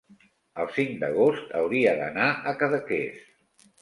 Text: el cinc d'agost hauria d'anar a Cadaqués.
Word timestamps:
el 0.61 0.69
cinc 0.77 0.95
d'agost 1.03 1.53
hauria 1.61 1.93
d'anar 2.01 2.27
a 2.33 2.55
Cadaqués. 2.63 3.21